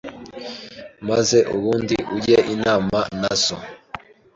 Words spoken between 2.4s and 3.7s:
inama na so